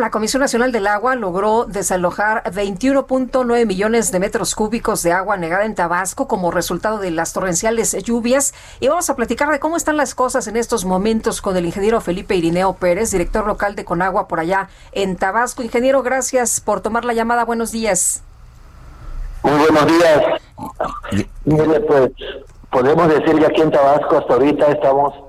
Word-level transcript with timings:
La 0.00 0.10
Comisión 0.10 0.40
Nacional 0.40 0.70
del 0.70 0.86
Agua 0.86 1.14
logró 1.14 1.64
desalojar 1.64 2.42
21.9 2.44 3.66
millones 3.66 4.12
de 4.12 4.20
metros 4.20 4.54
cúbicos 4.54 5.02
de 5.02 5.12
agua 5.12 5.36
negada 5.36 5.64
en 5.64 5.74
Tabasco 5.74 6.28
como 6.28 6.50
resultado 6.50 6.98
de 6.98 7.10
las 7.10 7.32
torrenciales 7.32 7.92
lluvias. 8.04 8.54
Y 8.80 8.88
vamos 8.88 9.10
a 9.10 9.16
platicar 9.16 9.50
de 9.50 9.58
cómo 9.58 9.76
están 9.76 9.96
las 9.96 10.14
cosas 10.14 10.46
en 10.46 10.56
estos 10.56 10.84
momentos 10.84 11.42
con 11.42 11.56
el 11.56 11.66
ingeniero 11.66 12.00
Felipe 12.00 12.36
Irineo 12.36 12.74
Pérez, 12.74 13.10
director 13.10 13.46
local 13.46 13.74
de 13.74 13.84
Conagua 13.84 14.28
por 14.28 14.40
allá 14.40 14.68
en 14.92 15.16
Tabasco. 15.16 15.62
Ingeniero, 15.62 16.02
gracias 16.02 16.60
por 16.60 16.80
tomar 16.80 17.04
la 17.04 17.14
llamada. 17.14 17.44
Buenos 17.44 17.72
días. 17.72 18.22
Muy 19.42 19.58
buenos 19.58 19.86
días. 19.86 21.26
Mire, 21.44 21.80
pues 21.80 22.10
podemos 22.70 23.08
decir 23.08 23.38
que 23.38 23.46
aquí 23.46 23.60
en 23.62 23.70
Tabasco 23.70 24.18
hasta 24.18 24.34
ahorita 24.34 24.66
estamos 24.66 25.27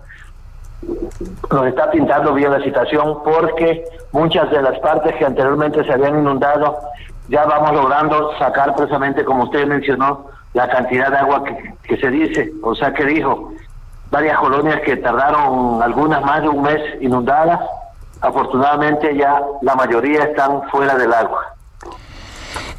nos 1.51 1.67
está 1.67 1.89
pintando 1.91 2.33
bien 2.33 2.51
la 2.51 2.61
situación 2.63 3.17
porque 3.23 3.83
muchas 4.11 4.49
de 4.51 4.61
las 4.61 4.79
partes 4.79 5.15
que 5.15 5.25
anteriormente 5.25 5.83
se 5.83 5.93
habían 5.93 6.19
inundado 6.19 6.77
ya 7.27 7.45
vamos 7.45 7.73
logrando 7.73 8.37
sacar 8.37 8.75
precisamente 8.75 9.23
como 9.23 9.43
usted 9.43 9.65
mencionó 9.67 10.25
la 10.53 10.67
cantidad 10.67 11.11
de 11.11 11.17
agua 11.17 11.43
que, 11.83 11.97
se 11.97 12.09
dice, 12.09 12.51
o 12.63 12.73
sea 12.75 12.93
que 12.93 13.05
dijo, 13.05 13.53
varias 14.09 14.37
colonias 14.39 14.81
que 14.81 14.97
tardaron 14.97 15.81
algunas 15.81 16.21
más 16.23 16.41
de 16.41 16.49
un 16.49 16.63
mes 16.63 16.81
inundadas, 17.01 17.59
afortunadamente 18.21 19.15
ya 19.15 19.41
la 19.61 19.75
mayoría 19.75 20.23
están 20.23 20.63
fuera 20.69 20.95
del 20.95 21.13
agua. 21.13 21.55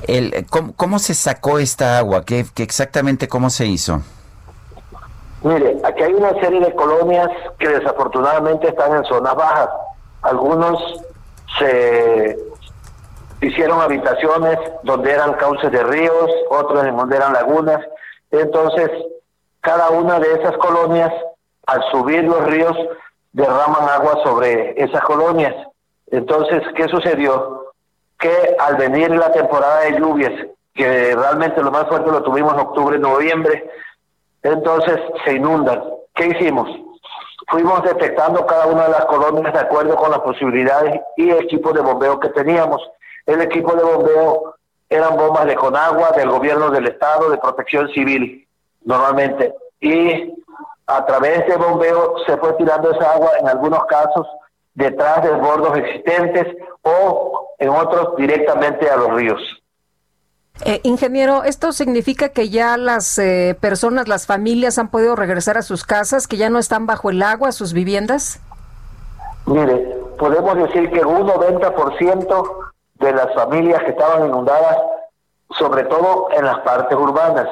El, 0.08 0.46
¿cómo, 0.76 0.98
se 0.98 1.14
sacó 1.14 1.58
esta 1.58 1.98
agua? 1.98 2.24
¿Qué, 2.24 2.44
qué 2.54 2.62
exactamente 2.62 3.28
cómo 3.28 3.50
se 3.50 3.66
hizo? 3.66 4.02
Mire, 5.42 5.78
aquí 5.84 6.02
hay 6.02 6.12
una 6.12 6.38
serie 6.40 6.60
de 6.60 6.74
colonias 6.74 7.28
que 7.58 7.68
desafortunadamente 7.68 8.68
están 8.68 8.94
en 8.94 9.04
zonas 9.04 9.34
bajas. 9.34 9.70
Algunos 10.22 11.02
se 11.58 12.36
hicieron 13.40 13.80
habitaciones 13.80 14.58
donde 14.82 15.12
eran 15.12 15.32
cauces 15.34 15.72
de 15.72 15.82
ríos, 15.82 16.30
otros 16.50 16.84
en 16.84 16.96
donde 16.96 17.16
eran 17.16 17.32
lagunas. 17.32 17.80
Entonces, 18.30 18.90
cada 19.60 19.90
una 19.90 20.20
de 20.20 20.34
esas 20.34 20.56
colonias, 20.58 21.12
al 21.66 21.82
subir 21.90 22.24
los 22.24 22.44
ríos, 22.44 22.76
derraman 23.32 23.88
agua 23.88 24.22
sobre 24.22 24.74
esas 24.82 25.02
colonias. 25.04 25.54
Entonces, 26.10 26.62
¿qué 26.76 26.86
sucedió? 26.88 27.72
Que 28.18 28.56
al 28.58 28.76
venir 28.76 29.10
la 29.10 29.32
temporada 29.32 29.80
de 29.80 29.98
lluvias, 29.98 30.32
que 30.74 31.14
realmente 31.16 31.62
lo 31.62 31.70
más 31.70 31.86
fuerte 31.86 32.10
lo 32.10 32.22
tuvimos 32.22 32.52
en 32.54 32.60
octubre, 32.60 32.98
noviembre, 32.98 33.70
entonces 34.42 34.98
se 35.24 35.34
inundan. 35.34 35.82
¿Qué 36.14 36.26
hicimos? 36.26 36.68
Fuimos 37.48 37.82
detectando 37.82 38.46
cada 38.46 38.66
una 38.66 38.84
de 38.84 38.90
las 38.90 39.04
colonias 39.06 39.52
de 39.52 39.60
acuerdo 39.60 39.96
con 39.96 40.10
las 40.10 40.20
posibilidades 40.20 41.00
y 41.16 41.30
equipos 41.30 41.74
de 41.74 41.80
bombeo 41.80 42.20
que 42.20 42.28
teníamos. 42.28 42.80
El 43.26 43.40
equipo 43.40 43.74
de 43.74 43.82
bombeo 43.82 44.54
eran 44.88 45.16
bombas 45.16 45.46
de 45.46 45.54
Conagua, 45.54 46.10
del 46.16 46.30
gobierno 46.30 46.70
del 46.70 46.88
estado, 46.88 47.30
de 47.30 47.38
protección 47.38 47.88
civil, 47.90 48.46
normalmente. 48.84 49.54
Y 49.80 50.34
a 50.86 51.06
través 51.06 51.46
de 51.46 51.56
bombeo 51.56 52.16
se 52.26 52.36
fue 52.36 52.52
tirando 52.54 52.90
esa 52.90 53.12
agua, 53.12 53.30
en 53.38 53.48
algunos 53.48 53.84
casos, 53.86 54.26
detrás 54.74 55.22
de 55.22 55.30
bordos 55.30 55.78
existentes 55.78 56.56
o 56.82 57.54
en 57.58 57.68
otros 57.68 58.16
directamente 58.16 58.90
a 58.90 58.96
los 58.96 59.14
ríos. 59.14 59.40
Eh, 60.64 60.80
ingeniero, 60.84 61.44
¿esto 61.44 61.72
significa 61.72 62.28
que 62.30 62.50
ya 62.50 62.76
las 62.76 63.18
eh, 63.18 63.56
personas, 63.60 64.08
las 64.08 64.26
familias 64.26 64.78
han 64.78 64.88
podido 64.88 65.16
regresar 65.16 65.56
a 65.56 65.62
sus 65.62 65.84
casas, 65.84 66.26
que 66.26 66.36
ya 66.36 66.50
no 66.50 66.58
están 66.58 66.86
bajo 66.86 67.10
el 67.10 67.22
agua, 67.22 67.52
sus 67.52 67.72
viviendas? 67.72 68.40
Mire, 69.46 69.96
podemos 70.18 70.54
decir 70.56 70.90
que 70.90 71.00
un 71.00 71.26
90% 71.26 72.72
de 72.96 73.12
las 73.12 73.34
familias 73.34 73.82
que 73.84 73.90
estaban 73.90 74.26
inundadas, 74.26 74.76
sobre 75.58 75.84
todo 75.84 76.28
en 76.36 76.44
las 76.44 76.58
partes 76.58 76.96
urbanas, 76.96 77.48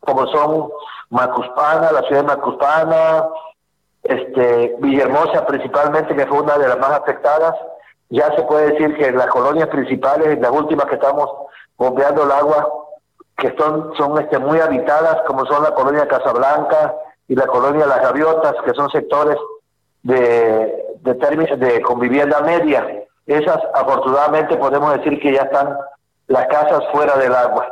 como 0.00 0.26
son 0.26 0.68
Macuspana, 1.08 1.92
la 1.92 2.02
ciudad 2.02 2.22
de 2.22 2.36
Macuspana, 2.36 3.24
este, 4.02 4.76
Villahermosa 4.80 5.46
principalmente, 5.46 6.14
que 6.14 6.26
fue 6.26 6.42
una 6.42 6.58
de 6.58 6.68
las 6.68 6.78
más 6.78 6.90
afectadas, 6.90 7.54
ya 8.10 8.34
se 8.36 8.42
puede 8.42 8.72
decir 8.72 8.96
que 8.96 9.10
las 9.12 9.26
colonias 9.26 9.68
principales, 9.68 10.38
las 10.40 10.50
últimas 10.50 10.86
que 10.86 10.94
estamos 10.94 11.28
bombeando 11.76 12.24
el 12.24 12.30
agua, 12.30 12.72
que 13.36 13.54
son, 13.58 13.92
son 13.96 14.20
este, 14.20 14.38
muy 14.38 14.60
habitadas, 14.60 15.22
como 15.26 15.44
son 15.46 15.62
la 15.62 15.74
colonia 15.74 16.06
Casablanca 16.06 16.94
y 17.26 17.34
la 17.34 17.46
colonia 17.46 17.86
Las 17.86 18.02
Gaviotas, 18.02 18.54
que 18.64 18.74
son 18.74 18.90
sectores 18.90 19.36
de, 20.02 20.84
de, 21.00 21.56
de 21.56 21.82
con 21.82 21.98
vivienda 21.98 22.40
media. 22.40 22.86
Esas, 23.26 23.58
afortunadamente, 23.74 24.56
podemos 24.56 24.92
decir 24.98 25.18
que 25.20 25.32
ya 25.32 25.42
están 25.42 25.76
las 26.28 26.46
casas 26.46 26.84
fuera 26.92 27.16
del 27.16 27.34
agua. 27.34 27.66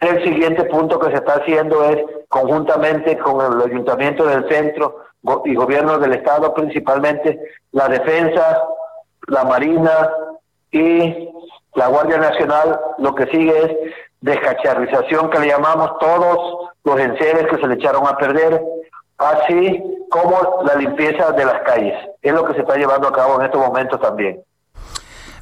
El 0.00 0.22
siguiente 0.24 0.64
punto 0.64 0.98
que 0.98 1.10
se 1.10 1.16
está 1.16 1.34
haciendo 1.34 1.84
es, 1.84 2.02
conjuntamente 2.28 3.16
con 3.18 3.40
el 3.40 3.70
ayuntamiento 3.70 4.26
del 4.26 4.48
centro 4.48 5.04
y 5.44 5.54
gobierno 5.54 5.98
del 5.98 6.14
estado, 6.14 6.52
principalmente 6.54 7.38
la 7.72 7.88
defensa, 7.88 8.62
la 9.26 9.44
marina 9.44 10.10
y 10.70 11.28
la 11.74 11.88
Guardia 11.88 12.18
Nacional 12.18 12.80
lo 12.98 13.14
que 13.14 13.26
sigue 13.26 13.58
es 13.58 13.94
descacharrización 14.20 15.30
que 15.30 15.38
le 15.40 15.48
llamamos 15.48 15.98
todos 15.98 16.70
los 16.84 17.00
enseres 17.00 17.46
que 17.48 17.58
se 17.58 17.66
le 17.66 17.74
echaron 17.74 18.06
a 18.06 18.16
perder, 18.16 18.62
así 19.18 19.82
como 20.10 20.62
la 20.64 20.74
limpieza 20.74 21.32
de 21.32 21.44
las 21.44 21.62
calles. 21.62 21.94
Es 22.22 22.32
lo 22.32 22.44
que 22.44 22.54
se 22.54 22.60
está 22.60 22.76
llevando 22.76 23.08
a 23.08 23.12
cabo 23.12 23.38
en 23.38 23.46
estos 23.46 23.60
momentos 23.60 24.00
también. 24.00 24.42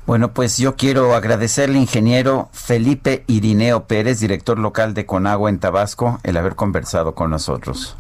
Bueno, 0.07 0.35
pues 0.35 0.59
yo 0.59 0.77
quiero 0.77 1.15
agradecerle, 1.15 1.79
ingeniero 1.79 2.49
Felipe 2.53 3.25
Irineo 3.27 3.85
Pérez, 3.85 4.21
director 4.21 4.59
local 4.59 4.93
de 4.93 5.07
Conagua 5.07 5.49
en 5.49 5.61
Tabasco, 5.61 6.19
el 6.25 6.37
haber 6.37 6.57
conversado 6.57 7.15
con 7.15 7.31
nosotros. 7.31 7.97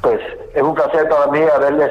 Pues 0.00 0.20
es 0.52 0.62
un 0.62 0.74
placer 0.74 1.08
para 1.08 1.30
mí 1.30 1.38
haberles 1.42 1.90